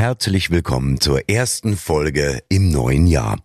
Herzlich 0.00 0.50
willkommen 0.50 1.00
zur 1.00 1.28
ersten 1.28 1.76
Folge 1.76 2.40
im 2.48 2.70
neuen 2.70 3.08
Jahr. 3.08 3.40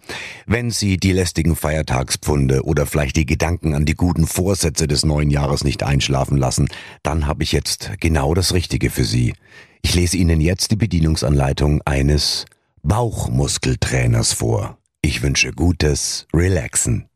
Wenn 0.45 0.69
Sie 0.69 0.97
die 0.97 1.11
lästigen 1.11 1.55
Feiertagspfunde 1.55 2.61
oder 2.63 2.85
vielleicht 2.85 3.15
die 3.15 3.25
Gedanken 3.25 3.73
an 3.73 3.85
die 3.85 3.95
guten 3.95 4.27
Vorsätze 4.27 4.85
des 4.85 5.03
neuen 5.03 5.31
Jahres 5.31 5.63
nicht 5.63 5.81
einschlafen 5.81 6.37
lassen, 6.37 6.69
dann 7.01 7.25
habe 7.25 7.41
ich 7.41 7.53
jetzt 7.53 7.93
genau 7.99 8.35
das 8.35 8.53
Richtige 8.53 8.91
für 8.91 9.03
Sie. 9.03 9.33
Ich 9.81 9.95
lese 9.95 10.15
Ihnen 10.15 10.41
jetzt 10.41 10.69
die 10.69 10.75
Bedienungsanleitung 10.75 11.81
eines 11.85 12.45
Bauchmuskeltrainers 12.83 14.33
vor. 14.33 14.77
Ich 15.01 15.23
wünsche 15.23 15.53
gutes 15.53 16.27
Relaxen. 16.35 17.09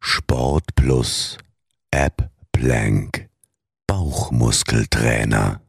Sport 0.00 0.74
Plus 0.76 1.36
App 1.90 2.30
Plank 2.52 3.28
Bauchmuskeltrainer 3.86 5.60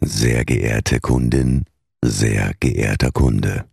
Sehr 0.00 0.44
geehrte 0.44 1.00
Kundin, 1.00 1.64
sehr 2.02 2.52
geehrter 2.60 3.12
Kunde, 3.12 3.66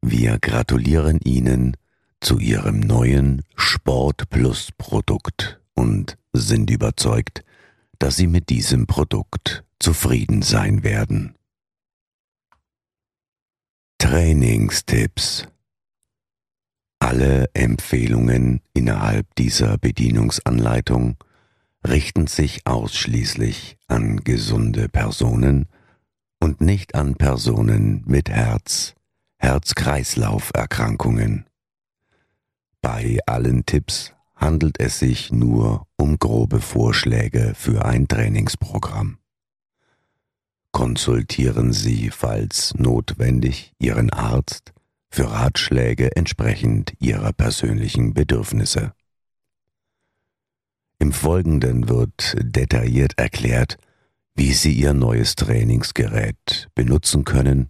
wir 0.00 0.38
gratulieren 0.38 1.18
Ihnen 1.24 1.76
zu 2.20 2.38
Ihrem 2.38 2.78
neuen 2.78 3.42
Sport 3.56 4.30
Plus 4.30 4.70
Produkt 4.78 5.60
und 5.74 6.16
sind 6.32 6.70
überzeugt, 6.70 7.44
dass 7.98 8.16
Sie 8.16 8.28
mit 8.28 8.50
diesem 8.50 8.86
Produkt 8.86 9.64
zufrieden 9.80 10.42
sein 10.42 10.84
werden. 10.84 11.34
Trainingstipps 13.98 15.48
Alle 17.00 17.50
Empfehlungen 17.52 18.60
innerhalb 18.74 19.34
dieser 19.34 19.76
Bedienungsanleitung 19.76 21.16
richten 21.86 22.26
sich 22.26 22.66
ausschließlich 22.66 23.76
an 23.88 24.24
gesunde 24.24 24.88
Personen 24.88 25.68
und 26.40 26.60
nicht 26.60 26.94
an 26.94 27.16
Personen 27.16 28.04
mit 28.06 28.28
Herz, 28.30 28.94
Herz-Kreislauf-Erkrankungen. 29.38 31.46
Bei 32.80 33.18
allen 33.26 33.66
Tipps 33.66 34.14
handelt 34.34 34.80
es 34.80 34.98
sich 34.98 35.30
nur 35.32 35.86
um 35.96 36.18
grobe 36.18 36.60
Vorschläge 36.60 37.52
für 37.56 37.84
ein 37.84 38.08
Trainingsprogramm. 38.08 39.18
Konsultieren 40.72 41.72
Sie, 41.72 42.10
falls 42.10 42.74
notwendig, 42.74 43.72
Ihren 43.78 44.10
Arzt 44.10 44.72
für 45.10 45.30
Ratschläge 45.30 46.16
entsprechend 46.16 46.94
Ihrer 46.98 47.32
persönlichen 47.32 48.14
Bedürfnisse. 48.14 48.92
Folgenden 51.12 51.88
wird 51.88 52.36
detailliert 52.40 53.18
erklärt, 53.18 53.76
wie 54.34 54.52
Sie 54.52 54.72
Ihr 54.72 54.94
neues 54.94 55.36
Trainingsgerät 55.36 56.68
benutzen 56.74 57.24
können 57.24 57.68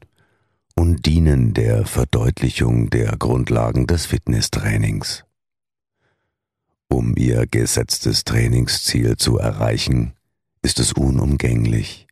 und 0.75 1.07
dienen 1.07 1.55
der 1.55 1.87
Verdeutlichung 1.87 2.91
der 2.91 3.17
Grundlagen 3.17 3.87
des 3.87 4.07
Fitnesstrainings. 4.07 5.25
Um 6.89 7.15
Ihr 7.17 7.47
gesetztes 7.47 8.25
Trainingsziel 8.25 9.17
zu 9.17 9.39
erreichen, 9.39 10.13
ist 10.63 10.79
es 10.79 10.93
unumgänglich, 10.93 12.07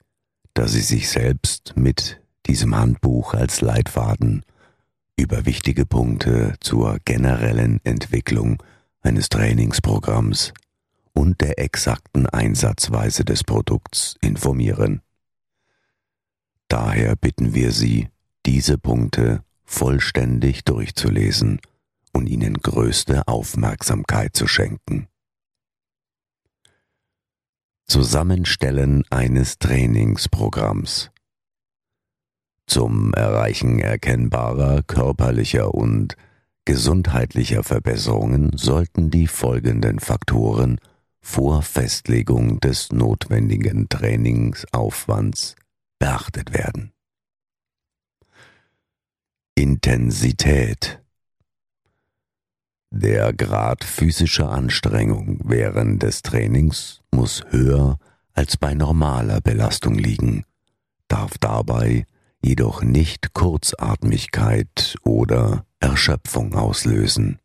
dass 0.54 0.72
Sie 0.72 0.80
sich 0.80 1.08
selbst 1.08 1.74
mit 1.76 2.20
diesem 2.46 2.76
Handbuch 2.76 3.34
als 3.34 3.60
Leitfaden 3.60 4.44
über 5.16 5.44
wichtige 5.46 5.86
Punkte 5.86 6.54
zur 6.60 6.98
generellen 7.04 7.80
Entwicklung 7.84 8.62
eines 9.02 9.28
Trainingsprogramms 9.28 10.52
und 11.12 11.40
der 11.40 11.58
exakten 11.58 12.26
Einsatzweise 12.26 13.24
des 13.24 13.44
Produkts 13.44 14.16
informieren. 14.20 15.02
Daher 16.68 17.16
bitten 17.16 17.54
wir 17.54 17.72
Sie, 17.72 18.08
diese 18.46 18.78
Punkte 18.78 19.42
vollständig 19.64 20.64
durchzulesen 20.64 21.60
und 22.12 22.28
ihnen 22.28 22.54
größte 22.54 23.26
Aufmerksamkeit 23.28 24.34
zu 24.36 24.46
schenken. 24.46 25.08
Zusammenstellen 27.86 29.04
eines 29.10 29.58
Trainingsprogramms 29.58 31.10
zum 32.70 33.12
Erreichen 33.14 33.80
erkennbarer 33.80 34.84
körperlicher 34.84 35.74
und 35.74 36.16
gesundheitlicher 36.64 37.64
Verbesserungen 37.64 38.52
sollten 38.56 39.10
die 39.10 39.26
folgenden 39.26 39.98
Faktoren 39.98 40.78
vor 41.20 41.62
Festlegung 41.62 42.60
des 42.60 42.92
notwendigen 42.92 43.88
Trainingsaufwands 43.88 45.56
beachtet 45.98 46.52
werden. 46.52 46.92
Intensität 49.54 51.02
Der 52.90 53.32
Grad 53.32 53.84
physischer 53.84 54.50
Anstrengung 54.50 55.40
während 55.44 56.02
des 56.02 56.22
Trainings 56.22 57.00
muss 57.10 57.44
höher 57.50 57.98
als 58.32 58.56
bei 58.56 58.74
normaler 58.74 59.40
Belastung 59.40 59.94
liegen, 59.94 60.44
darf 61.08 61.36
dabei 61.38 62.06
jedoch 62.42 62.82
nicht 62.82 63.34
Kurzatmigkeit 63.34 64.96
oder 65.02 65.66
Erschöpfung 65.80 66.54
auslösen. 66.54 67.39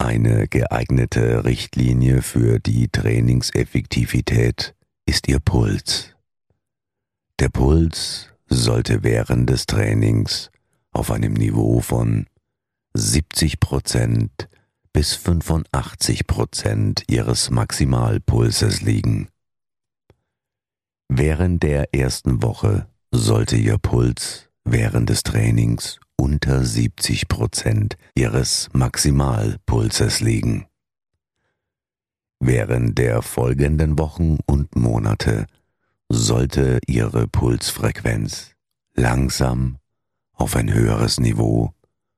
Eine 0.00 0.48
geeignete 0.48 1.44
Richtlinie 1.44 2.22
für 2.22 2.58
die 2.58 2.88
Trainingseffektivität 2.88 4.74
ist 5.04 5.28
Ihr 5.28 5.40
Puls. 5.40 6.16
Der 7.38 7.50
Puls 7.50 8.30
sollte 8.48 9.02
während 9.02 9.50
des 9.50 9.66
Trainings 9.66 10.50
auf 10.92 11.10
einem 11.10 11.34
Niveau 11.34 11.80
von 11.80 12.24
70 12.94 13.60
Prozent 13.60 14.48
bis 14.94 15.12
85 15.16 16.26
Prozent 16.26 17.04
Ihres 17.06 17.50
Maximalpulses 17.50 18.80
liegen. 18.80 19.28
Während 21.10 21.62
der 21.62 21.92
ersten 21.94 22.42
Woche 22.42 22.88
sollte 23.10 23.58
Ihr 23.58 23.76
Puls 23.76 24.48
während 24.64 25.10
des 25.10 25.22
Trainings 25.24 26.00
unter 26.20 26.62
70 26.62 27.28
Prozent 27.28 27.96
ihres 28.14 28.68
Maximalpulses 28.74 30.20
liegen. 30.20 30.66
Während 32.40 32.98
der 32.98 33.22
folgenden 33.22 33.98
Wochen 33.98 34.36
und 34.44 34.76
Monate 34.76 35.46
sollte 36.10 36.78
ihre 36.86 37.26
Pulsfrequenz 37.26 38.52
langsam 38.94 39.78
auf 40.34 40.56
ein 40.56 40.70
höheres 40.70 41.18
Niveau 41.18 41.72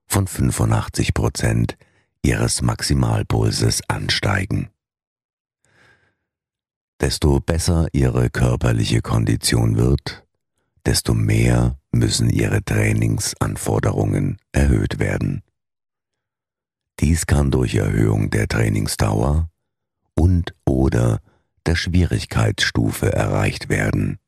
von 0.08 0.26
85 0.26 1.14
Prozent 1.14 1.76
ihres 2.22 2.60
Maximalpulses 2.60 3.82
ansteigen. 3.88 4.70
Desto 7.00 7.38
besser 7.38 7.86
ihre 7.92 8.30
körperliche 8.30 9.00
Kondition 9.00 9.76
wird, 9.76 10.24
desto 10.86 11.14
mehr 11.14 11.78
müssen 11.92 12.30
ihre 12.30 12.64
Trainingsanforderungen 12.64 14.38
erhöht 14.52 14.98
werden. 14.98 15.42
Dies 17.00 17.26
kann 17.26 17.50
durch 17.50 17.74
Erhöhung 17.74 18.30
der 18.30 18.48
Trainingsdauer 18.48 19.50
und 20.14 20.54
oder 20.66 21.20
der 21.66 21.76
Schwierigkeitsstufe 21.76 23.12
erreicht 23.12 23.68
werden. 23.68 24.18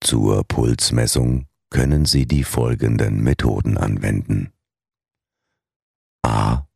Zur 0.00 0.44
Pulsmessung 0.44 1.46
können 1.70 2.04
Sie 2.04 2.26
die 2.26 2.44
folgenden 2.44 3.22
Methoden 3.22 3.76
anwenden. 3.76 4.52
A. 6.22 6.66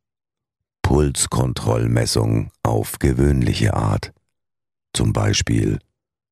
Pulskontrollmessung 0.81 2.51
auf 2.61 2.99
gewöhnliche 2.99 3.73
Art, 3.73 4.13
zum 4.93 5.13
Beispiel 5.13 5.79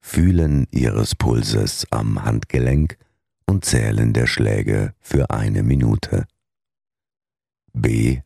Fühlen 0.01 0.67
ihres 0.71 1.15
Pulses 1.15 1.87
am 1.91 2.25
Handgelenk 2.25 2.97
und 3.45 3.63
Zählen 3.65 4.13
der 4.13 4.27
Schläge 4.27 4.93
für 4.99 5.29
eine 5.29 5.63
Minute. 5.63 6.25
B. 7.73 8.21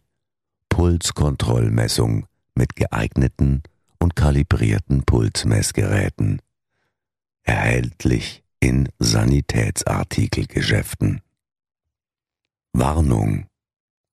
Pulskontrollmessung 0.69 2.27
mit 2.56 2.75
geeigneten 2.75 3.62
und 4.00 4.16
kalibrierten 4.16 5.04
Pulsmessgeräten. 5.04 6.42
Erhältlich 7.44 8.44
in 8.60 8.89
Sanitätsartikelgeschäften. 9.00 11.22
Warnung. 12.74 13.45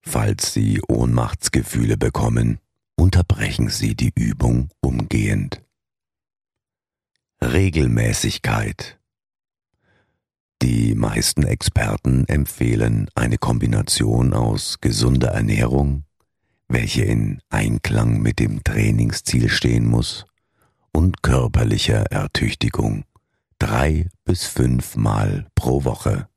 Falls 0.03 0.53
Sie 0.53 0.83
Ohnmachtsgefühle 0.89 1.97
bekommen, 1.97 2.59
unterbrechen 2.97 3.71
Sie 3.71 3.95
die 3.95 4.13
Übung 4.15 4.69
umgehend. 4.81 5.63
Regelmäßigkeit. 7.43 9.01
Die 10.63 10.95
meisten 10.95 11.43
Experten 11.43 12.25
empfehlen 12.29 13.11
eine 13.17 13.37
Kombination 13.37 14.33
aus 14.33 14.81
gesunder 14.81 15.31
Ernährung, 15.31 16.05
welche 16.69 17.03
in 17.03 17.41
Einklang 17.51 18.23
mit 18.23 18.39
dem 18.39 18.63
Trainingsziel 18.63 19.49
stehen 19.49 19.87
muss, 19.87 20.25
und 20.93 21.25
körperlicher 21.25 22.05
Ertüchtigung 22.13 23.05
drei 23.59 24.09
bis 24.25 24.47
fünfmal 24.47 25.49
pro 25.57 25.83
Woche. 25.83 26.29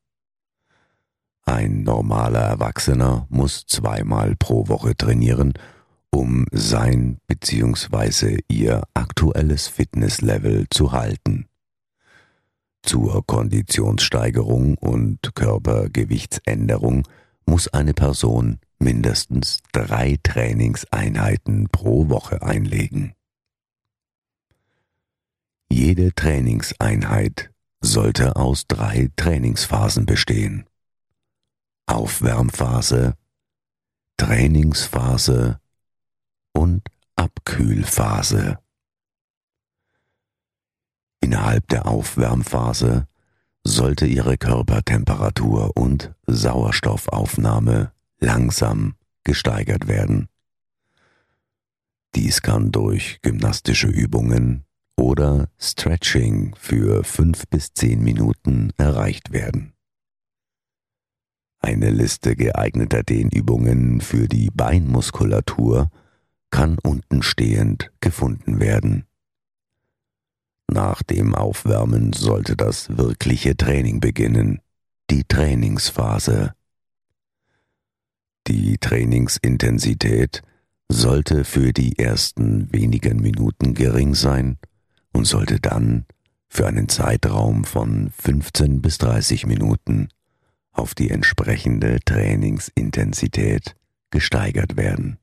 Ein 1.44 1.84
normaler 1.84 2.42
Erwachsener 2.42 3.28
muss 3.30 3.68
zweimal 3.68 4.36
pro 4.36 4.68
Woche 4.68 4.98
trainieren, 4.98 5.54
um 6.16 6.46
sein 6.52 7.20
bzw. 7.28 8.40
ihr 8.48 8.84
aktuelles 8.94 9.68
Fitnesslevel 9.68 10.66
zu 10.70 10.94
halten. 10.94 11.48
Zur 12.84 13.26
Konditionssteigerung 13.26 14.78
und 14.78 15.36
Körpergewichtsänderung 15.36 17.06
muss 17.46 17.68
eine 17.68 17.94
Person 17.94 18.60
mindestens 18.80 19.60
drei 19.74 20.18
Trainingseinheiten 20.24 21.68
pro 21.70 22.08
Woche 22.08 22.42
einlegen. 22.42 23.14
Jede 25.70 26.14
Trainingseinheit 26.14 27.52
sollte 27.82 28.38
aus 28.38 28.68
drei 28.68 29.10
Trainingsphasen 29.18 30.06
bestehen. 30.06 30.66
Aufwärmphase, 31.88 33.16
Trainingsphase 34.18 35.60
und 36.56 36.82
Abkühlphase. 37.16 38.60
Innerhalb 41.22 41.68
der 41.70 41.88
Aufwärmphase 41.88 43.08
sollte 43.64 44.06
ihre 44.06 44.38
Körpertemperatur 44.38 45.76
und 45.76 46.14
Sauerstoffaufnahme 46.28 47.92
langsam 48.20 48.96
gesteigert 49.24 49.88
werden. 49.88 50.30
Dies 52.14 52.42
kann 52.42 52.72
durch 52.72 53.20
gymnastische 53.22 53.88
Übungen 53.88 54.66
oder 54.96 55.50
Stretching 55.60 56.56
für 56.56 57.04
fünf 57.04 57.48
bis 57.48 57.74
zehn 57.74 58.02
Minuten 58.02 58.72
erreicht 58.78 59.34
werden. 59.34 59.74
Eine 61.60 61.90
Liste 61.90 62.36
geeigneter 62.36 63.02
Dehnübungen 63.02 64.00
für 64.00 64.28
die 64.28 64.52
Beinmuskulatur 64.52 65.90
kann 66.56 66.78
unten 66.82 67.22
stehend 67.22 67.92
gefunden 68.00 68.62
werden. 68.62 69.04
Nach 70.72 71.04
dem 71.04 71.36
Aufwärmen 71.36 72.14
sollte 72.14 72.56
das 72.56 72.98
wirkliche 72.98 73.58
Training 73.58 74.00
beginnen, 74.00 74.62
die 75.10 75.26
Trainingsphase. 75.26 76.54
Die 78.48 78.78
Trainingsintensität 78.78 80.44
sollte 80.88 81.44
für 81.44 81.74
die 81.74 82.00
ersten 82.00 82.72
wenigen 82.72 83.18
Minuten 83.18 83.74
gering 83.74 84.16
sein 84.16 84.58
und 85.12 85.26
sollte 85.26 85.60
dann 85.60 86.06
für 86.48 86.68
einen 86.68 86.88
Zeitraum 86.88 87.66
von 87.66 88.12
15 88.18 88.82
bis 88.82 88.98
30 89.00 89.46
Minuten 89.46 90.08
auf 90.72 90.96
die 90.96 91.10
entsprechende 91.10 92.00
Trainingsintensität 92.06 93.76
gesteigert 94.10 94.78
werden. 94.78 95.20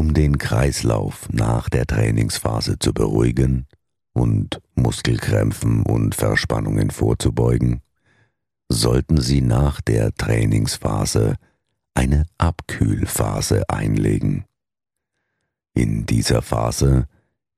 Um 0.00 0.14
den 0.14 0.38
Kreislauf 0.38 1.28
nach 1.30 1.68
der 1.68 1.84
Trainingsphase 1.84 2.78
zu 2.78 2.94
beruhigen 2.94 3.66
und 4.14 4.62
Muskelkrämpfen 4.74 5.82
und 5.82 6.14
Verspannungen 6.14 6.90
vorzubeugen, 6.90 7.82
sollten 8.70 9.20
Sie 9.20 9.42
nach 9.42 9.82
der 9.82 10.14
Trainingsphase 10.14 11.34
eine 11.92 12.24
Abkühlphase 12.38 13.68
einlegen. 13.68 14.46
In 15.74 16.06
dieser 16.06 16.40
Phase, 16.40 17.06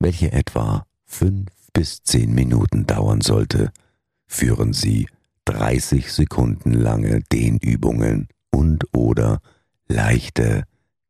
welche 0.00 0.32
etwa 0.32 0.84
fünf 1.04 1.48
bis 1.72 2.02
zehn 2.02 2.34
Minuten 2.34 2.86
dauern 2.86 3.20
sollte, 3.20 3.70
führen 4.26 4.72
Sie 4.72 5.06
30 5.44 6.12
Sekunden 6.12 6.72
lange 6.72 7.20
Dehnübungen 7.32 8.26
und 8.50 8.92
oder 8.92 9.40
leichte 9.86 10.64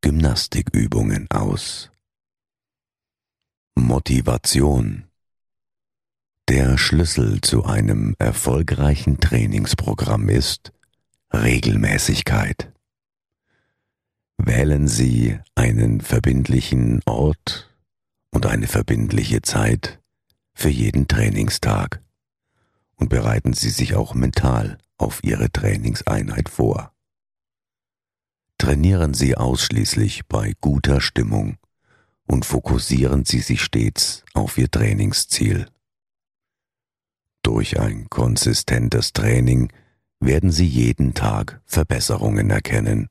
Gymnastikübungen 0.04 1.30
aus. 1.30 1.88
Motivation 3.76 5.04
Der 6.48 6.76
Schlüssel 6.76 7.40
zu 7.40 7.64
einem 7.64 8.16
erfolgreichen 8.18 9.20
Trainingsprogramm 9.20 10.28
ist 10.28 10.72
Regelmäßigkeit. 11.32 12.72
Wählen 14.38 14.88
Sie 14.88 15.38
einen 15.54 16.00
verbindlichen 16.00 17.00
Ort 17.06 17.72
und 18.32 18.46
eine 18.46 18.66
verbindliche 18.66 19.40
Zeit 19.42 20.00
für 20.52 20.68
jeden 20.68 21.06
Trainingstag 21.06 22.02
und 22.96 23.08
bereiten 23.08 23.52
Sie 23.52 23.70
sich 23.70 23.94
auch 23.94 24.14
mental 24.14 24.78
auf 24.98 25.22
Ihre 25.22 25.52
Trainingseinheit 25.52 26.48
vor. 26.48 26.91
Trainieren 28.62 29.12
Sie 29.12 29.36
ausschließlich 29.36 30.28
bei 30.28 30.52
guter 30.60 31.00
Stimmung 31.00 31.56
und 32.28 32.44
fokussieren 32.44 33.24
Sie 33.24 33.40
sich 33.40 33.60
stets 33.60 34.24
auf 34.34 34.56
Ihr 34.56 34.70
Trainingsziel. 34.70 35.66
Durch 37.42 37.80
ein 37.80 38.08
konsistentes 38.08 39.12
Training 39.12 39.72
werden 40.20 40.52
Sie 40.52 40.64
jeden 40.64 41.12
Tag 41.12 41.60
Verbesserungen 41.64 42.50
erkennen 42.50 43.08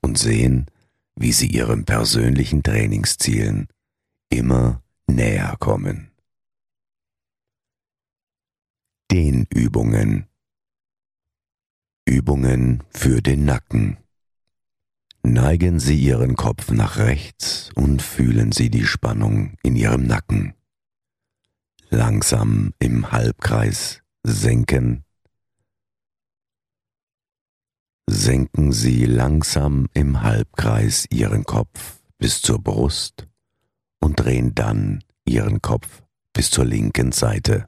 und 0.00 0.16
sehen, 0.16 0.70
wie 1.16 1.32
Sie 1.32 1.48
Ihren 1.48 1.84
persönlichen 1.84 2.62
Trainingszielen 2.62 3.68
immer 4.30 4.82
näher 5.06 5.56
kommen. 5.58 6.12
Dehnübungen 9.10 10.28
Übungen 12.06 12.82
für 12.88 13.20
den 13.20 13.44
Nacken 13.44 13.98
Neigen 15.26 15.80
Sie 15.80 15.98
Ihren 15.98 16.36
Kopf 16.36 16.70
nach 16.70 16.98
rechts 16.98 17.70
und 17.74 18.02
fühlen 18.02 18.52
Sie 18.52 18.68
die 18.68 18.84
Spannung 18.84 19.56
in 19.62 19.74
Ihrem 19.74 20.06
Nacken. 20.06 20.52
Langsam 21.88 22.74
im 22.78 23.10
Halbkreis 23.10 24.02
senken. 24.22 25.02
Senken 28.06 28.70
Sie 28.72 29.06
langsam 29.06 29.88
im 29.94 30.20
Halbkreis 30.20 31.06
Ihren 31.08 31.44
Kopf 31.44 32.02
bis 32.18 32.42
zur 32.42 32.62
Brust 32.62 33.26
und 34.00 34.20
drehen 34.20 34.54
dann 34.54 35.02
Ihren 35.24 35.62
Kopf 35.62 36.02
bis 36.34 36.50
zur 36.50 36.66
linken 36.66 37.12
Seite. 37.12 37.66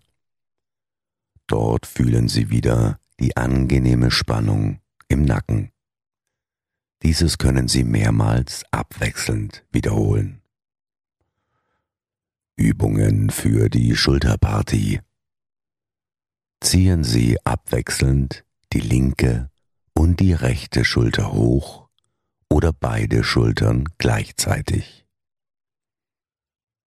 Dort 1.46 1.86
fühlen 1.86 2.28
Sie 2.28 2.50
wieder 2.50 3.00
die 3.18 3.34
angenehme 3.34 4.10
Spannung 4.10 4.80
im 5.08 5.24
Nacken. 5.24 5.70
Dieses 7.06 7.38
können 7.38 7.68
Sie 7.68 7.84
mehrmals 7.84 8.64
abwechselnd 8.72 9.64
wiederholen. 9.70 10.42
Übungen 12.56 13.30
für 13.30 13.68
die 13.68 13.94
Schulterpartie. 13.94 14.98
Ziehen 16.60 17.04
Sie 17.04 17.38
abwechselnd 17.44 18.44
die 18.72 18.80
linke 18.80 19.52
und 19.94 20.18
die 20.18 20.32
rechte 20.32 20.84
Schulter 20.84 21.32
hoch 21.32 21.88
oder 22.50 22.72
beide 22.72 23.22
Schultern 23.22 23.88
gleichzeitig. 23.98 25.06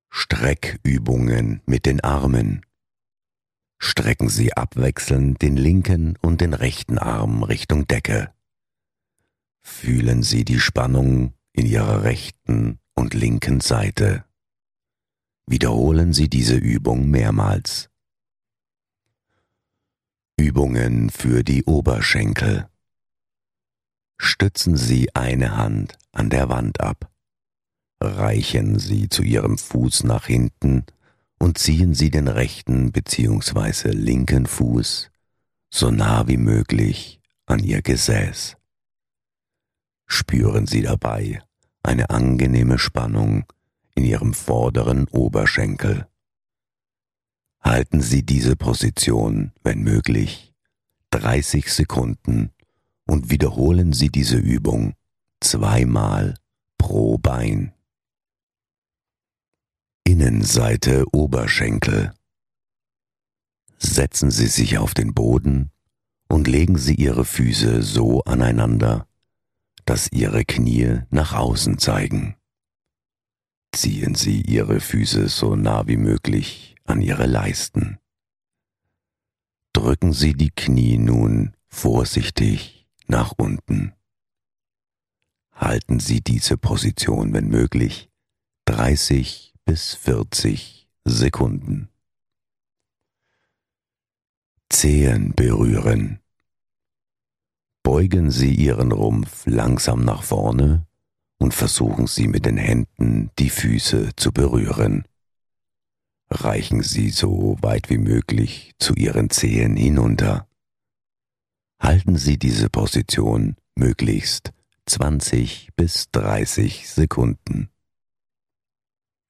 Streckübungen 0.09 1.61
mit 1.65 1.85
den 1.85 2.01
Armen 2.01 2.65
strecken 3.77 4.27
Sie 4.27 4.51
abwechselnd 4.51 5.41
den 5.41 5.55
linken 5.55 6.17
und 6.21 6.41
den 6.41 6.53
rechten 6.53 6.97
Arm 6.97 7.41
Richtung 7.43 7.87
Decke. 7.87 8.33
Fühlen 9.69 10.23
Sie 10.23 10.43
die 10.43 10.59
Spannung 10.59 11.33
in 11.53 11.65
Ihrer 11.65 12.03
rechten 12.03 12.79
und 12.95 13.13
linken 13.13 13.61
Seite. 13.61 14.25
Wiederholen 15.47 16.11
Sie 16.11 16.27
diese 16.27 16.55
Übung 16.57 17.09
mehrmals. 17.09 17.89
Übungen 20.37 21.09
für 21.09 21.43
die 21.43 21.63
Oberschenkel. 21.63 22.67
Stützen 24.17 24.75
Sie 24.75 25.15
eine 25.15 25.55
Hand 25.55 25.97
an 26.11 26.29
der 26.29 26.49
Wand 26.49 26.81
ab. 26.81 27.09
Reichen 28.01 28.79
Sie 28.79 29.07
zu 29.07 29.23
Ihrem 29.23 29.57
Fuß 29.57 30.03
nach 30.03 30.25
hinten 30.25 30.85
und 31.37 31.57
ziehen 31.57 31.93
Sie 31.93 32.09
den 32.09 32.27
rechten 32.27 32.91
bzw. 32.91 33.91
linken 33.91 34.45
Fuß 34.45 35.09
so 35.69 35.91
nah 35.91 36.27
wie 36.27 36.37
möglich 36.37 37.21
an 37.45 37.59
ihr 37.59 37.81
Gesäß. 37.81 38.58
Spüren 40.11 40.65
Sie 40.65 40.81
dabei 40.81 41.41
eine 41.83 42.09
angenehme 42.09 42.79
Spannung 42.79 43.45
in 43.95 44.03
Ihrem 44.03 44.33
vorderen 44.33 45.07
Oberschenkel. 45.07 46.07
Halten 47.61 48.01
Sie 48.01 48.25
diese 48.25 48.55
Position, 48.55 49.53
wenn 49.63 49.83
möglich, 49.83 50.53
30 51.11 51.71
Sekunden 51.71 52.51
und 53.05 53.29
wiederholen 53.29 53.93
Sie 53.93 54.09
diese 54.09 54.37
Übung 54.37 54.93
zweimal 55.41 56.35
pro 56.77 57.17
Bein. 57.17 57.73
Innenseite 60.03 61.05
Oberschenkel. 61.11 62.13
Setzen 63.77 64.31
Sie 64.31 64.47
sich 64.47 64.79
auf 64.79 64.93
den 64.93 65.13
Boden 65.13 65.71
und 66.27 66.47
legen 66.47 66.77
Sie 66.77 66.95
Ihre 66.95 67.25
Füße 67.25 67.83
so 67.83 68.23
aneinander, 68.23 69.08
dass 69.89 70.11
Ihre 70.11 70.45
Knie 70.45 71.01
nach 71.09 71.33
außen 71.33 71.79
zeigen. 71.79 72.35
Ziehen 73.73 74.13
Sie 74.13 74.41
Ihre 74.41 74.81
Füße 74.81 75.27
so 75.29 75.55
nah 75.55 75.87
wie 75.87 75.97
möglich 75.97 76.75
an 76.83 77.01
Ihre 77.01 77.25
Leisten. 77.25 77.97
Drücken 79.73 80.13
Sie 80.13 80.35
die 80.35 80.51
Knie 80.51 80.99
nun 80.99 81.55
vorsichtig 81.69 82.87
nach 83.07 83.33
unten. 83.35 83.93
Halten 85.55 85.99
Sie 85.99 86.21
diese 86.21 86.55
Position, 86.55 87.33
wenn 87.33 87.47
möglich, 87.47 88.11
30 88.65 89.55
bis 89.65 89.95
40 89.95 90.87
Sekunden. 91.03 91.89
Zehen 94.69 95.33
berühren. 95.33 96.19
Beugen 97.83 98.31
Sie 98.31 98.53
Ihren 98.53 98.91
Rumpf 98.91 99.45
langsam 99.45 100.03
nach 100.03 100.23
vorne 100.23 100.85
und 101.37 101.53
versuchen 101.53 102.07
Sie 102.07 102.27
mit 102.27 102.45
den 102.45 102.57
Händen 102.57 103.31
die 103.39 103.49
Füße 103.49 104.11
zu 104.15 104.31
berühren. 104.31 105.05
Reichen 106.29 106.83
Sie 106.83 107.09
so 107.09 107.57
weit 107.61 107.89
wie 107.89 107.97
möglich 107.97 108.73
zu 108.77 108.93
Ihren 108.93 109.29
Zehen 109.29 109.75
hinunter. 109.75 110.47
Halten 111.79 112.17
Sie 112.17 112.37
diese 112.37 112.69
Position 112.69 113.55
möglichst 113.75 114.51
20 114.85 115.69
bis 115.75 116.11
30 116.11 116.89
Sekunden. 116.89 117.69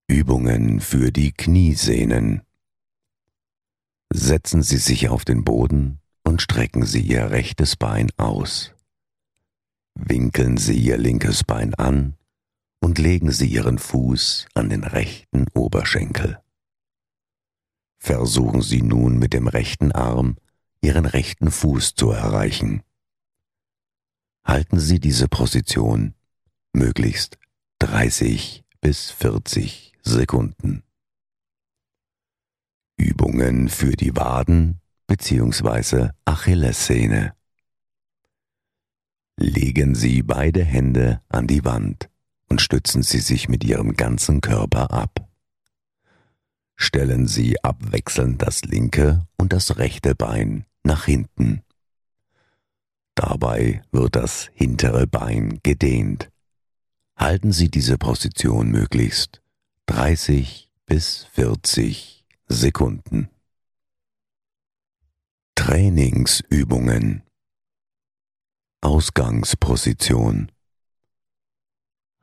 Übungen 0.07 0.79
für 0.79 1.11
die 1.11 1.31
Kniesehnen. 1.31 2.41
Setzen 4.11 4.63
Sie 4.63 4.77
sich 4.77 5.09
auf 5.09 5.23
den 5.23 5.43
Boden 5.43 5.99
und 6.29 6.43
strecken 6.43 6.85
Sie 6.85 7.01
Ihr 7.01 7.31
rechtes 7.31 7.75
Bein 7.75 8.11
aus. 8.17 8.75
Winkeln 9.95 10.57
Sie 10.57 10.77
Ihr 10.77 10.99
linkes 10.99 11.43
Bein 11.43 11.73
an 11.73 12.17
und 12.79 12.99
legen 12.99 13.31
Sie 13.31 13.47
Ihren 13.47 13.79
Fuß 13.79 14.47
an 14.53 14.69
den 14.69 14.83
rechten 14.83 15.47
Oberschenkel. 15.55 16.39
Versuchen 17.97 18.61
Sie 18.61 18.83
nun 18.83 19.17
mit 19.17 19.33
dem 19.33 19.47
rechten 19.47 19.91
Arm 19.91 20.37
Ihren 20.81 21.07
rechten 21.07 21.49
Fuß 21.49 21.95
zu 21.95 22.11
erreichen. 22.11 22.83
Halten 24.45 24.79
Sie 24.79 24.99
diese 24.99 25.27
Position 25.27 26.13
möglichst 26.73 27.39
30 27.79 28.63
bis 28.81 29.09
40 29.09 29.93
Sekunden. 30.03 30.83
Übungen 32.97 33.67
für 33.67 33.93
die 33.93 34.15
Waden 34.15 34.79
bzw. 35.09 36.09
Achillessehne. 36.25 37.33
Legen 39.37 39.95
Sie 39.95 40.21
beide 40.21 40.63
Hände 40.63 41.21
an 41.29 41.47
die 41.47 41.65
Wand 41.65 42.09
und 42.47 42.61
stützen 42.61 43.01
Sie 43.01 43.17
sich 43.19 43.49
mit 43.49 43.63
Ihrem 43.63 43.95
ganzen 43.95 44.39
Körper 44.39 44.91
ab. 44.91 45.27
Stellen 46.75 47.25
Sie 47.27 47.61
abwechselnd 47.63 48.41
das 48.41 48.61
linke 48.63 49.27
und 49.35 49.51
das 49.51 49.77
rechte 49.77 50.13
Bein 50.13 50.65
nach 50.83 51.05
hinten. 51.05 51.63
Dabei 53.15 53.81
wird 53.91 54.15
das 54.15 54.51
hintere 54.53 55.07
Bein 55.07 55.59
gedehnt. 55.63 56.29
Halten 57.17 57.51
Sie 57.51 57.69
diese 57.69 57.97
Position 57.97 58.69
möglichst 58.69 59.41
30 59.87 60.69
bis 60.85 61.25
40 61.33 62.25
Sekunden. 62.47 63.29
Trainingsübungen 65.59 67.21
Ausgangsposition 68.79 70.49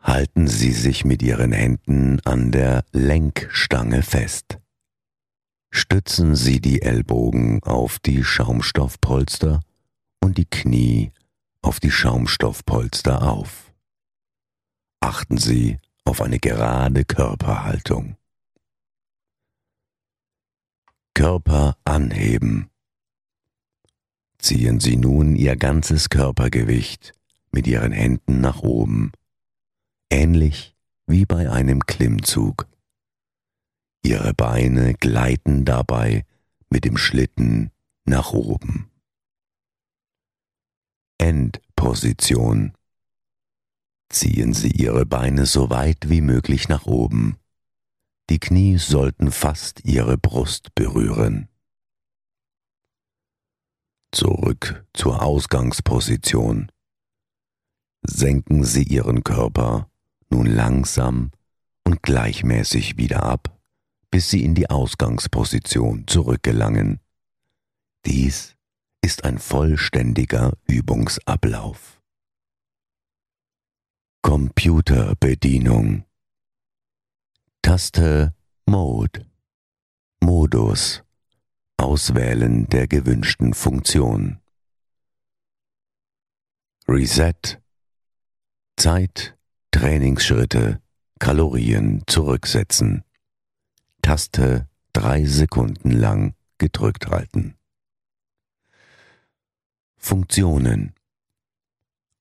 Halten 0.00 0.48
Sie 0.48 0.72
sich 0.72 1.04
mit 1.04 1.22
Ihren 1.22 1.52
Händen 1.52 2.18
an 2.20 2.50
der 2.50 2.86
Lenkstange 2.92 4.02
fest. 4.02 4.58
Stützen 5.70 6.34
Sie 6.34 6.62
die 6.62 6.80
Ellbogen 6.80 7.62
auf 7.62 7.98
die 7.98 8.24
Schaumstoffpolster 8.24 9.60
und 10.22 10.38
die 10.38 10.46
Knie 10.46 11.12
auf 11.60 11.78
die 11.78 11.90
Schaumstoffpolster 11.90 13.20
auf. 13.20 13.70
Achten 15.00 15.36
Sie 15.36 15.76
auf 16.06 16.22
eine 16.22 16.38
gerade 16.38 17.04
Körperhaltung. 17.04 18.16
Körper 21.12 21.76
anheben. 21.84 22.70
Ziehen 24.46 24.78
Sie 24.78 24.96
nun 24.96 25.34
Ihr 25.34 25.56
ganzes 25.56 26.08
Körpergewicht 26.08 27.14
mit 27.50 27.66
Ihren 27.66 27.90
Händen 27.90 28.40
nach 28.40 28.62
oben, 28.62 29.10
ähnlich 30.08 30.76
wie 31.08 31.24
bei 31.26 31.50
einem 31.50 31.84
Klimmzug. 31.84 32.68
Ihre 34.04 34.34
Beine 34.34 34.94
gleiten 34.94 35.64
dabei 35.64 36.24
mit 36.70 36.84
dem 36.84 36.96
Schlitten 36.96 37.72
nach 38.04 38.34
oben. 38.34 38.88
Endposition. 41.18 42.72
Ziehen 44.10 44.54
Sie 44.54 44.70
Ihre 44.70 45.06
Beine 45.06 45.46
so 45.46 45.70
weit 45.70 46.08
wie 46.08 46.20
möglich 46.20 46.68
nach 46.68 46.86
oben. 46.86 47.36
Die 48.30 48.38
Knie 48.38 48.78
sollten 48.78 49.32
fast 49.32 49.84
Ihre 49.84 50.16
Brust 50.16 50.72
berühren. 50.76 51.48
Zurück 54.16 54.86
zur 54.94 55.22
Ausgangsposition. 55.22 56.72
Senken 58.00 58.64
Sie 58.64 58.84
Ihren 58.84 59.24
Körper 59.24 59.90
nun 60.30 60.46
langsam 60.46 61.32
und 61.84 62.02
gleichmäßig 62.02 62.96
wieder 62.96 63.24
ab, 63.24 63.60
bis 64.10 64.30
Sie 64.30 64.42
in 64.42 64.54
die 64.54 64.70
Ausgangsposition 64.70 66.06
zurückgelangen. 66.06 67.00
Dies 68.06 68.56
ist 69.02 69.24
ein 69.24 69.36
vollständiger 69.38 70.54
Übungsablauf. 70.66 72.00
Computerbedienung 74.22 76.06
Taste 77.60 78.34
Mode 78.64 79.26
Modus 80.22 81.05
Auswählen 81.78 82.66
der 82.68 82.88
gewünschten 82.88 83.52
Funktion. 83.52 84.40
Reset. 86.88 87.60
Zeit, 88.76 89.36
Trainingsschritte, 89.72 90.80
Kalorien 91.18 92.02
zurücksetzen. 92.06 93.04
Taste 94.02 94.68
drei 94.92 95.24
Sekunden 95.24 95.90
lang 95.90 96.34
gedrückt 96.58 97.08
halten. 97.08 97.56
Funktionen. 99.98 100.94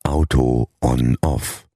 Auto 0.04 0.70
on-off 0.82 1.68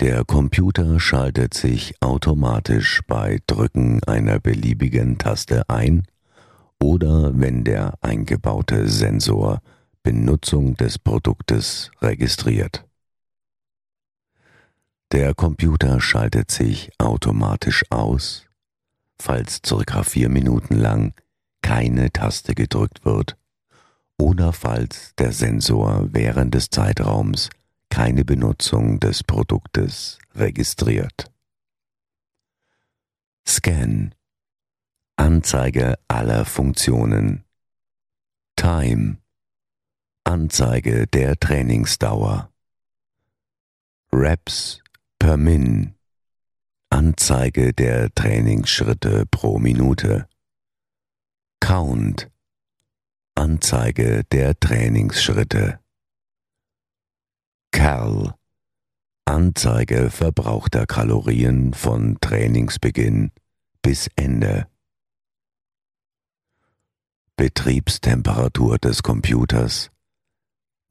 Der 0.00 0.24
Computer 0.24 0.98
schaltet 0.98 1.54
sich 1.54 2.00
automatisch 2.00 3.02
bei 3.06 3.38
Drücken 3.46 4.02
einer 4.04 4.40
beliebigen 4.40 5.18
Taste 5.18 5.68
ein 5.68 6.06
oder 6.82 7.38
wenn 7.38 7.62
der 7.62 7.94
eingebaute 8.02 8.88
Sensor 8.88 9.62
Benutzung 10.02 10.76
des 10.76 10.98
Produktes 10.98 11.92
registriert. 12.00 12.84
Der 15.12 15.32
Computer 15.34 16.00
schaltet 16.00 16.50
sich 16.50 16.90
automatisch 16.98 17.84
aus, 17.90 18.46
falls 19.16 19.60
circa 19.64 20.02
vier 20.02 20.28
Minuten 20.28 20.74
lang 20.74 21.14
keine 21.62 22.10
Taste 22.10 22.54
gedrückt 22.54 23.04
wird 23.04 23.36
oder 24.18 24.52
falls 24.52 25.14
der 25.18 25.30
Sensor 25.30 26.08
während 26.10 26.54
des 26.54 26.70
Zeitraums 26.70 27.50
keine 27.90 28.24
Benutzung 28.24 28.98
des 28.98 29.22
Produktes 29.22 30.18
registriert. 30.34 31.30
Scan 33.46 34.14
Anzeige 35.16 35.94
aller 36.08 36.44
Funktionen 36.44 37.44
Time 38.56 39.22
Anzeige 40.24 41.08
der 41.08 41.38
Trainingsdauer. 41.38 42.52
Reps 44.12 44.80
per 45.18 45.36
Min. 45.36 45.94
Anzeige 46.90 47.72
der 47.72 48.14
Trainingsschritte 48.14 49.26
pro 49.26 49.58
Minute. 49.58 50.28
Count. 51.58 52.30
Anzeige 53.34 54.22
der 54.30 54.58
Trainingsschritte. 54.60 55.80
Cal. 57.72 58.34
Anzeige 59.24 60.10
verbrauchter 60.10 60.86
Kalorien 60.86 61.74
von 61.74 62.16
Trainingsbeginn 62.20 63.32
bis 63.82 64.08
Ende. 64.14 64.68
Betriebstemperatur 67.42 68.78
des 68.78 69.02
Computers 69.02 69.90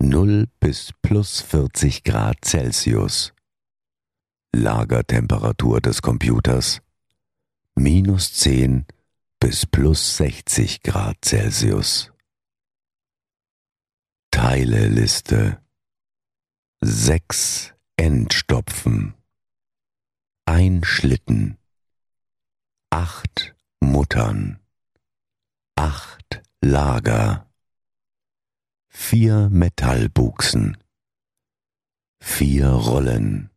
0 0.03 0.47
bis 0.59 0.91
plus 1.01 1.39
40 1.39 2.03
Grad 2.03 2.43
Celsius. 2.43 3.31
Lagertemperatur 4.53 5.79
des 5.79 6.01
Computers 6.01 6.81
minus 7.75 8.33
10 8.33 8.85
bis 9.39 9.65
plus 9.65 10.17
60 10.17 10.83
Grad 10.83 11.23
Celsius. 11.23 12.11
Teileliste 14.31 15.61
6 16.81 17.73
Endstopfen. 17.95 19.13
Ein 20.43 20.83
Schlitten. 20.83 21.57
Acht 22.89 23.55
Muttern. 23.79 24.60
Acht 25.83 26.43
Lager. 26.61 27.49
Vier 28.87 29.49
Metallbuchsen. 29.49 30.77
Vier 32.19 32.67
Rollen. 32.67 33.49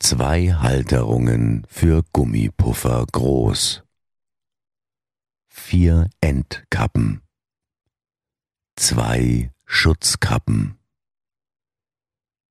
Zwei 0.00 0.54
Halterungen 0.54 1.66
für 1.68 2.02
Gummipuffer 2.14 3.04
groß. 3.12 3.82
Vier 5.48 6.08
Endkappen. 6.22 7.20
Zwei 8.76 9.52
Schutzkappen. 9.66 10.78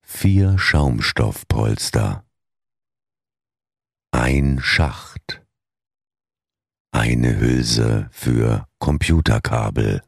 Vier 0.03 0.59
Schaumstoffpolster. 0.59 2.27
Ein 4.11 4.59
Schacht. 4.61 5.14
Eine 6.95 7.37
Hülse 7.37 8.07
für 8.13 8.69
Computerkabel. 8.79 10.01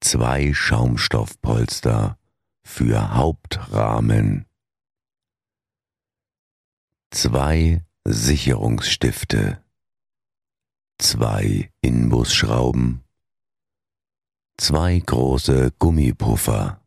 Zwei 0.00 0.52
Schaumstoffpolster 0.52 2.18
für 2.64 3.14
Hauptrahmen. 3.14 4.46
Zwei 7.12 7.86
Sicherungsstifte. 8.04 9.62
Zwei 10.98 11.70
Inbusschrauben. 11.80 13.04
Zwei 14.58 14.98
große 14.98 15.70
Gummipuffer 15.78 16.82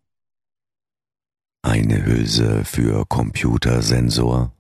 eine 1.61 2.05
Hülse 2.05 2.63
für 2.63 3.05
Computersensor, 3.05 4.53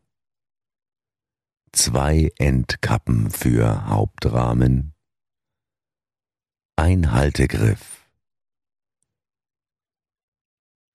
zwei 1.71 2.31
Endkappen 2.37 3.29
für 3.31 3.87
Hauptrahmen, 3.87 4.93
ein 6.75 7.11
Haltegriff, 7.11 8.09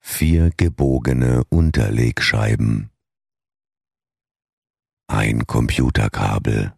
vier 0.01 0.51
gebogene 0.57 1.45
Unterlegscheiben, 1.51 2.91
ein 5.07 5.47
Computerkabel, 5.47 6.77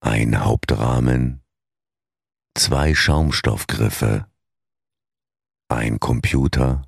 ein 0.00 0.44
Hauptrahmen, 0.44 1.42
zwei 2.54 2.94
Schaumstoffgriffe, 2.94 4.30
ein 5.68 5.98
Computer, 5.98 6.82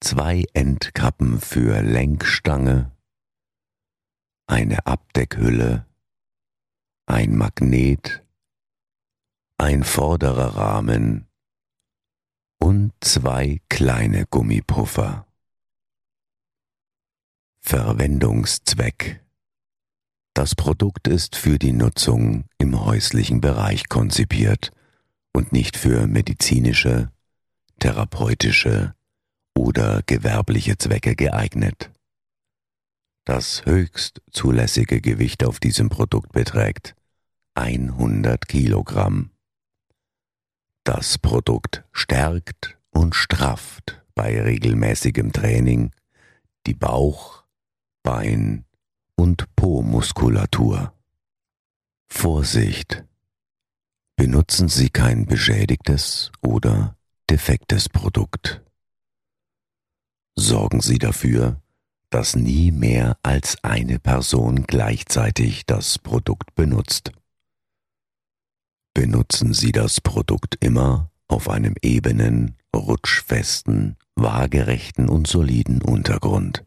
zwei 0.00 0.44
Endkappen 0.52 1.40
für 1.40 1.82
Lenkstange, 1.82 2.97
eine 4.48 4.86
Abdeckhülle, 4.86 5.86
ein 7.06 7.36
Magnet, 7.36 8.24
ein 9.58 9.84
vorderer 9.84 10.56
Rahmen 10.56 11.28
und 12.58 12.92
zwei 13.00 13.60
kleine 13.68 14.24
Gummipuffer. 14.26 15.26
Verwendungszweck 17.60 19.22
Das 20.32 20.54
Produkt 20.54 21.08
ist 21.08 21.36
für 21.36 21.58
die 21.58 21.72
Nutzung 21.72 22.44
im 22.56 22.84
häuslichen 22.84 23.42
Bereich 23.42 23.88
konzipiert 23.88 24.72
und 25.34 25.52
nicht 25.52 25.76
für 25.76 26.06
medizinische, 26.06 27.12
therapeutische 27.80 28.94
oder 29.54 30.02
gewerbliche 30.06 30.78
Zwecke 30.78 31.16
geeignet. 31.16 31.90
Das 33.28 33.66
höchst 33.66 34.22
zulässige 34.30 35.02
Gewicht 35.02 35.44
auf 35.44 35.60
diesem 35.60 35.90
Produkt 35.90 36.32
beträgt 36.32 36.94
100 37.56 38.48
Kilogramm. 38.48 39.32
Das 40.82 41.18
Produkt 41.18 41.84
stärkt 41.92 42.78
und 42.88 43.14
strafft 43.14 44.02
bei 44.14 44.40
regelmäßigem 44.40 45.34
Training 45.34 45.90
die 46.66 46.72
Bauch-, 46.72 47.44
Bein- 48.02 48.64
und 49.14 49.54
Po-Muskulatur. 49.56 50.94
Vorsicht! 52.06 53.04
Benutzen 54.16 54.70
Sie 54.70 54.88
kein 54.88 55.26
beschädigtes 55.26 56.32
oder 56.40 56.96
defektes 57.28 57.90
Produkt 57.90 58.62
sorgen 60.38 60.80
Sie 60.80 60.98
dafür, 60.98 61.60
dass 62.10 62.36
nie 62.36 62.72
mehr 62.72 63.18
als 63.22 63.62
eine 63.62 63.98
Person 63.98 64.64
gleichzeitig 64.64 65.66
das 65.66 65.98
Produkt 65.98 66.54
benutzt. 66.54 67.12
Benutzen 68.94 69.52
Sie 69.52 69.72
das 69.72 70.00
Produkt 70.00 70.56
immer 70.60 71.10
auf 71.28 71.48
einem 71.48 71.74
ebenen, 71.82 72.56
rutschfesten, 72.74 73.96
waagerechten 74.14 75.08
und 75.08 75.26
soliden 75.26 75.82
Untergrund. 75.82 76.64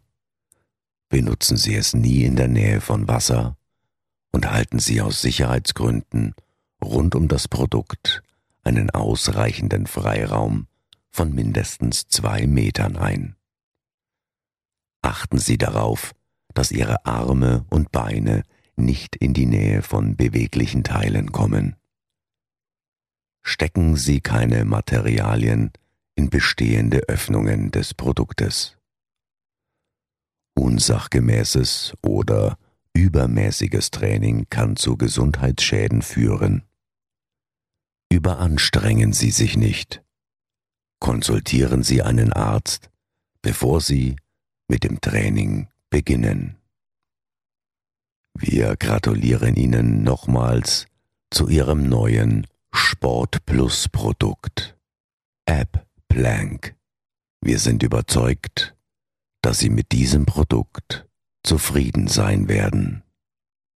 Benutzen 1.09 1.57
Sie 1.57 1.75
es 1.75 1.93
nie 1.93 2.23
in 2.23 2.35
der 2.35 2.47
Nähe 2.47 2.79
von 2.79 3.07
Wasser 3.07 3.57
und 4.31 4.49
halten 4.49 4.79
Sie 4.79 5.01
aus 5.01 5.21
Sicherheitsgründen 5.21 6.35
rund 6.81 7.15
um 7.15 7.27
das 7.27 7.47
Produkt 7.47 8.23
einen 8.63 8.91
ausreichenden 8.91 9.87
Freiraum 9.87 10.67
von 11.09 11.33
mindestens 11.33 12.07
zwei 12.07 12.47
Metern 12.47 12.95
ein 12.95 13.35
achten 15.01 15.37
Sie 15.37 15.57
darauf, 15.57 16.13
dass 16.53 16.71
Ihre 16.71 17.05
Arme 17.05 17.65
und 17.69 17.91
Beine 17.91 18.43
nicht 18.75 19.15
in 19.15 19.33
die 19.33 19.45
Nähe 19.45 19.81
von 19.81 20.15
beweglichen 20.15 20.83
Teilen 20.83 21.31
kommen. 21.31 21.75
Stecken 23.43 23.95
Sie 23.95 24.21
keine 24.21 24.65
Materialien 24.65 25.71
in 26.15 26.29
bestehende 26.29 26.99
Öffnungen 27.07 27.71
des 27.71 27.93
Produktes. 27.93 28.77
Unsachgemäßes 30.55 31.93
oder 32.01 32.57
übermäßiges 32.93 33.91
Training 33.91 34.47
kann 34.49 34.75
zu 34.75 34.97
Gesundheitsschäden 34.97 36.01
führen. 36.01 36.63
Überanstrengen 38.11 39.13
Sie 39.13 39.31
sich 39.31 39.55
nicht. 39.55 40.03
Konsultieren 40.99 41.81
Sie 41.81 42.01
einen 42.01 42.33
Arzt, 42.33 42.91
bevor 43.41 43.81
Sie 43.81 44.17
mit 44.71 44.85
dem 44.85 45.01
Training 45.01 45.67
beginnen. 45.89 46.55
Wir 48.33 48.77
gratulieren 48.77 49.57
Ihnen 49.57 50.01
nochmals 50.03 50.87
zu 51.29 51.49
Ihrem 51.49 51.89
neuen 51.89 52.47
Sport 52.71 53.45
Plus 53.45 53.89
Produkt 53.89 54.77
App 55.45 55.85
Plank. 56.07 56.77
Wir 57.41 57.59
sind 57.59 57.83
überzeugt, 57.83 58.73
dass 59.41 59.59
Sie 59.59 59.69
mit 59.69 59.91
diesem 59.91 60.25
Produkt 60.25 61.05
zufrieden 61.43 62.07
sein 62.07 62.47
werden. 62.47 63.03